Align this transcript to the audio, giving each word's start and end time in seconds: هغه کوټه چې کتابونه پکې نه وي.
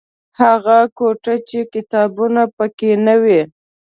هغه 0.41 0.77
کوټه 0.97 1.35
چې 1.49 1.59
کتابونه 1.73 2.41
پکې 2.57 2.91
نه 3.05 3.15
وي. 3.23 3.41